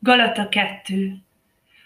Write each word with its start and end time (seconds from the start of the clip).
Galata 0.00 0.48
2. 0.48 1.22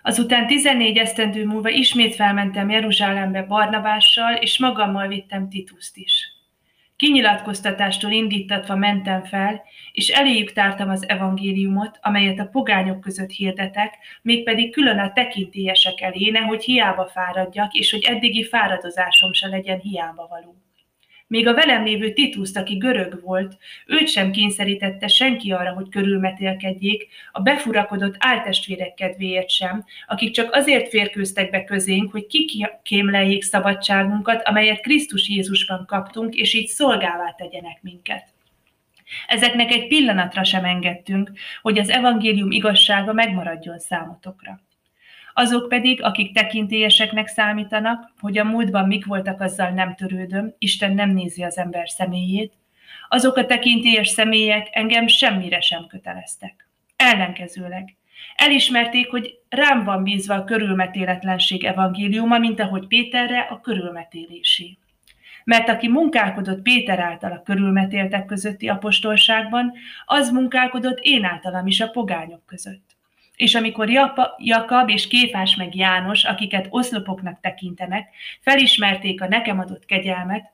Azután 0.02 0.46
14 0.46 0.96
esztendő 0.96 1.46
múlva 1.46 1.68
ismét 1.68 2.14
felmentem 2.14 2.70
Jeruzsálembe 2.70 3.42
Barnabással, 3.42 4.34
és 4.34 4.58
magammal 4.58 5.08
vittem 5.08 5.48
Tituszt 5.48 5.96
is. 5.96 6.32
Kinyilatkoztatástól 6.96 8.10
indítatva 8.10 8.76
mentem 8.76 9.24
fel, 9.24 9.62
és 9.92 10.08
eléjük 10.08 10.52
tártam 10.52 10.90
az 10.90 11.08
evangéliumot, 11.08 11.98
amelyet 12.02 12.38
a 12.38 12.48
pogányok 12.48 13.00
között 13.00 13.30
hirdetek, 13.30 13.94
mégpedig 14.22 14.72
külön 14.72 14.98
a 14.98 15.12
tekintélyesek 15.12 16.00
elé, 16.00 16.30
nehogy 16.30 16.64
hiába 16.64 17.06
fáradjak, 17.06 17.72
és 17.72 17.90
hogy 17.90 18.04
eddigi 18.04 18.44
fáradozásom 18.44 19.32
se 19.32 19.48
legyen 19.48 19.78
hiába 19.78 20.26
való. 20.30 20.56
Még 21.32 21.46
a 21.46 21.54
velem 21.54 21.84
lévő 21.84 22.12
Tituszt, 22.12 22.56
aki 22.56 22.76
görög 22.76 23.20
volt, 23.22 23.56
őt 23.86 24.08
sem 24.08 24.30
kényszerítette 24.30 25.08
senki 25.08 25.52
arra, 25.52 25.72
hogy 25.72 25.88
körülmetélkedjék, 25.88 27.08
a 27.32 27.40
befurakodott 27.40 28.14
áltestvérek 28.18 28.94
kedvéért 28.94 29.50
sem, 29.50 29.84
akik 30.06 30.30
csak 30.30 30.54
azért 30.54 30.88
férkőztek 30.88 31.50
be 31.50 31.64
közénk, 31.64 32.10
hogy 32.10 32.26
kikémleljék 32.26 33.42
szabadságunkat, 33.42 34.42
amelyet 34.48 34.80
Krisztus 34.80 35.28
Jézusban 35.28 35.84
kaptunk, 35.86 36.34
és 36.34 36.54
így 36.54 36.66
szolgává 36.66 37.34
tegyenek 37.38 37.78
minket. 37.82 38.24
Ezeknek 39.26 39.70
egy 39.70 39.86
pillanatra 39.86 40.44
sem 40.44 40.64
engedtünk, 40.64 41.32
hogy 41.62 41.78
az 41.78 41.88
evangélium 41.88 42.50
igazsága 42.50 43.12
megmaradjon 43.12 43.78
számotokra. 43.78 44.60
Azok 45.34 45.68
pedig, 45.68 46.02
akik 46.02 46.34
tekintélyeseknek 46.34 47.26
számítanak, 47.26 48.12
hogy 48.20 48.38
a 48.38 48.44
múltban 48.44 48.86
mik 48.86 49.06
voltak, 49.06 49.40
azzal 49.40 49.70
nem 49.70 49.94
törődöm, 49.94 50.54
Isten 50.58 50.94
nem 50.94 51.10
nézi 51.10 51.42
az 51.42 51.58
ember 51.58 51.88
személyét, 51.88 52.52
azok 53.08 53.36
a 53.36 53.46
tekintélyes 53.46 54.08
személyek 54.08 54.68
engem 54.70 55.06
semmire 55.06 55.60
sem 55.60 55.86
köteleztek. 55.86 56.68
Ellenkezőleg, 56.96 57.96
elismerték, 58.36 59.10
hogy 59.10 59.38
rám 59.48 59.84
van 59.84 60.02
bízva 60.02 60.34
a 60.34 60.44
körülmetéletlenség 60.44 61.64
evangéliuma, 61.64 62.38
mint 62.38 62.60
ahogy 62.60 62.86
Péterre 62.86 63.40
a 63.40 63.60
körülmetélésé. 63.60 64.78
Mert 65.44 65.68
aki 65.68 65.88
munkálkodott 65.88 66.62
Péter 66.62 66.98
által 66.98 67.32
a 67.32 67.42
körülmetéltek 67.42 68.24
közötti 68.24 68.68
apostolságban, 68.68 69.72
az 70.04 70.30
munkálkodott 70.30 70.98
én 71.00 71.24
általam 71.24 71.66
is 71.66 71.80
a 71.80 71.90
pogányok 71.90 72.46
között. 72.46 72.96
És 73.42 73.54
amikor 73.54 73.90
Jakab 74.38 74.88
és 74.88 75.06
Kéfás 75.06 75.56
meg 75.56 75.74
János, 75.74 76.24
akiket 76.24 76.66
oszlopoknak 76.70 77.40
tekintenek, 77.40 78.14
felismerték 78.40 79.22
a 79.22 79.28
nekem 79.28 79.58
adott 79.58 79.84
kegyelmet, 79.84 80.52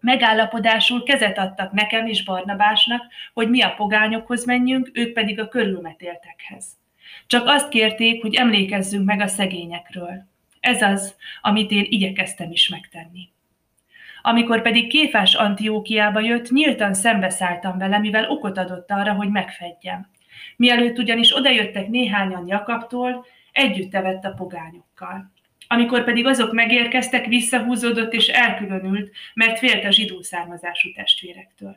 megállapodásul 0.00 1.02
kezet 1.02 1.38
adtak 1.38 1.72
nekem 1.72 2.06
és 2.06 2.24
Barnabásnak, 2.24 3.02
hogy 3.34 3.50
mi 3.50 3.62
a 3.62 3.74
pogányokhoz 3.74 4.44
menjünk, 4.44 4.90
ők 4.92 5.12
pedig 5.12 5.40
a 5.40 5.48
körülmetéltekhez. 5.48 6.66
Csak 7.26 7.46
azt 7.46 7.68
kérték, 7.68 8.22
hogy 8.22 8.34
emlékezzünk 8.34 9.04
meg 9.04 9.20
a 9.20 9.26
szegényekről. 9.26 10.26
Ez 10.60 10.82
az, 10.82 11.16
amit 11.40 11.70
én 11.70 11.86
igyekeztem 11.88 12.50
is 12.50 12.68
megtenni. 12.68 13.28
Amikor 14.22 14.62
pedig 14.62 14.88
Kéfás 14.88 15.34
Antiókiába 15.34 16.20
jött, 16.20 16.50
nyíltan 16.50 16.94
szembeszálltam 16.94 17.78
vele, 17.78 17.98
mivel 17.98 18.30
okot 18.30 18.58
adott 18.58 18.90
arra, 18.90 19.12
hogy 19.12 19.28
megfedjem. 19.28 20.12
Mielőtt 20.56 20.98
ugyanis 20.98 21.36
odajöttek 21.36 21.88
néhányan 21.88 22.46
Jakabtól, 22.46 23.26
együtt 23.52 23.94
evett 23.94 24.24
a 24.24 24.34
pogányokkal. 24.36 25.32
Amikor 25.66 26.04
pedig 26.04 26.26
azok 26.26 26.52
megérkeztek, 26.52 27.26
visszahúzódott 27.26 28.12
és 28.12 28.28
elkülönült, 28.28 29.10
mert 29.34 29.58
félt 29.58 29.84
a 29.84 29.90
zsidó 29.90 30.22
származású 30.22 30.92
testvérektől. 30.92 31.76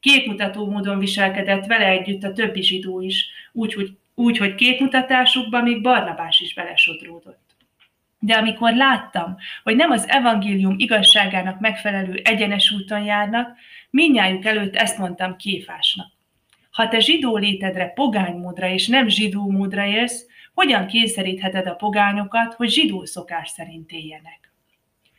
Képmutató 0.00 0.70
módon 0.70 0.98
viselkedett 0.98 1.66
vele 1.66 1.86
együtt 1.86 2.22
a 2.22 2.32
többi 2.32 2.62
zsidó 2.62 3.00
is, 3.00 3.26
úgy, 3.52 3.74
hogy, 3.74 3.90
úgy, 4.14 4.38
hogy 4.38 4.54
képmutatásukban 4.54 5.62
még 5.62 5.82
Barnabás 5.82 6.40
is 6.40 6.54
belesodródott. 6.54 7.44
De 8.18 8.34
amikor 8.34 8.74
láttam, 8.74 9.36
hogy 9.62 9.76
nem 9.76 9.90
az 9.90 10.08
evangélium 10.08 10.74
igazságának 10.78 11.60
megfelelő 11.60 12.20
egyenes 12.24 12.70
úton 12.70 13.04
járnak, 13.04 13.56
minnyájuk 13.90 14.44
előtt 14.44 14.76
ezt 14.76 14.98
mondtam 14.98 15.36
Kéfásnak. 15.36 16.15
Ha 16.76 16.88
te 16.88 17.00
zsidó 17.00 17.36
létedre 17.36 17.86
pogány 17.86 18.36
módra 18.36 18.68
és 18.68 18.86
nem 18.86 19.08
zsidó 19.08 19.50
módra 19.50 19.86
élsz, 19.86 20.26
hogyan 20.54 20.86
kényszerítheted 20.86 21.66
a 21.66 21.74
pogányokat, 21.74 22.54
hogy 22.54 22.70
zsidó 22.70 23.04
szokás 23.04 23.48
szerint 23.48 23.90
éljenek? 23.90 24.52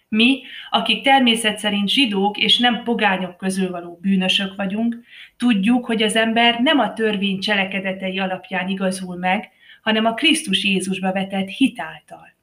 Mi, 0.10 0.42
akik 0.70 1.04
természet 1.04 1.58
szerint 1.58 1.90
zsidók 1.90 2.38
és 2.38 2.58
nem 2.58 2.84
pogányok 2.84 3.38
közül 3.38 3.70
való 3.70 4.00
bűnösök 4.02 4.56
vagyunk, 4.56 5.04
tudjuk, 5.38 5.86
hogy 5.86 6.04
az 6.04 6.16
ember 6.16 6.60
nem 6.60 6.80
a 6.80 6.94
törvény 6.94 7.40
cselekedetei 7.40 8.20
alapján 8.20 8.68
igazul 8.68 9.16
meg, 9.16 9.50
hanem 9.82 10.06
a 10.06 10.14
Krisztus 10.14 10.64
Jézusba 10.64 11.12
vetett 11.12 11.48
hitáltal. 11.48 12.34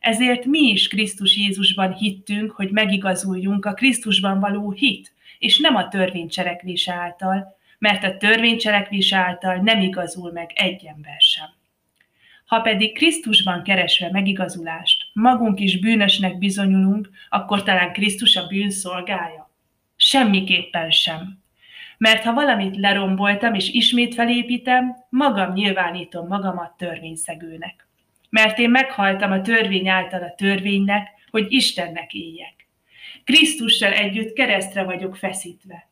Ezért 0.00 0.44
mi 0.44 0.58
is 0.58 0.88
Krisztus 0.88 1.36
Jézusban 1.36 1.92
hittünk, 1.92 2.50
hogy 2.50 2.70
megigazuljunk 2.70 3.64
a 3.64 3.74
Krisztusban 3.74 4.40
való 4.40 4.70
hit, 4.70 5.12
és 5.38 5.58
nem 5.58 5.76
a 5.76 5.88
törvény 5.88 6.28
cselekvése 6.28 6.92
által, 6.92 7.55
mert 7.78 8.04
a 8.04 8.16
törvénycselekvés 8.16 9.12
által 9.12 9.56
nem 9.56 9.80
igazul 9.80 10.32
meg 10.32 10.50
egy 10.54 10.84
ember 10.84 11.20
sem. 11.20 11.54
Ha 12.46 12.60
pedig 12.60 12.94
Krisztusban 12.94 13.62
keresve 13.62 14.10
megigazulást, 14.10 15.04
magunk 15.12 15.60
is 15.60 15.78
bűnösnek 15.78 16.38
bizonyulunk, 16.38 17.10
akkor 17.28 17.62
talán 17.62 17.92
Krisztus 17.92 18.36
a 18.36 18.46
bűn 18.46 18.70
szolgája? 18.70 19.50
Semmiképpen 19.96 20.90
sem. 20.90 21.38
Mert 21.98 22.22
ha 22.22 22.32
valamit 22.32 22.76
leromboltam 22.76 23.54
és 23.54 23.68
ismét 23.68 24.14
felépítem, 24.14 24.96
magam 25.08 25.52
nyilvánítom 25.52 26.26
magamat 26.26 26.76
törvényszegőnek. 26.76 27.88
Mert 28.30 28.58
én 28.58 28.70
meghaltam 28.70 29.32
a 29.32 29.40
törvény 29.40 29.88
által 29.88 30.22
a 30.22 30.34
törvénynek, 30.34 31.08
hogy 31.30 31.46
Istennek 31.48 32.14
éljek. 32.14 32.68
Krisztussal 33.24 33.92
együtt 33.92 34.32
keresztre 34.32 34.82
vagyok 34.84 35.16
feszítve. 35.16 35.88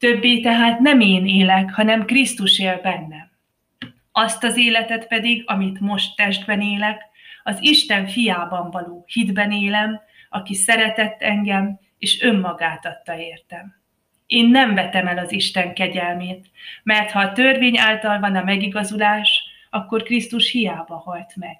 Többé 0.00 0.40
tehát 0.40 0.78
nem 0.78 1.00
én 1.00 1.26
élek, 1.26 1.74
hanem 1.74 2.04
Krisztus 2.04 2.58
él 2.58 2.80
bennem. 2.82 3.30
Azt 4.12 4.44
az 4.44 4.56
életet 4.56 5.06
pedig, 5.06 5.42
amit 5.46 5.80
most 5.80 6.16
testben 6.16 6.60
élek, 6.60 7.02
az 7.42 7.56
Isten 7.60 8.06
fiában 8.06 8.70
való 8.70 9.04
hitben 9.06 9.52
élem, 9.52 10.00
aki 10.28 10.54
szeretett 10.54 11.22
engem, 11.22 11.78
és 11.98 12.22
önmagát 12.22 12.86
adta 12.86 13.18
értem. 13.18 13.74
Én 14.26 14.48
nem 14.48 14.74
vetem 14.74 15.06
el 15.06 15.18
az 15.18 15.32
Isten 15.32 15.74
kegyelmét, 15.74 16.50
mert 16.82 17.10
ha 17.10 17.20
a 17.20 17.32
törvény 17.32 17.78
által 17.78 18.20
van 18.20 18.36
a 18.36 18.44
megigazulás, 18.44 19.42
akkor 19.70 20.02
Krisztus 20.02 20.50
hiába 20.50 20.96
halt 20.96 21.36
meg. 21.36 21.58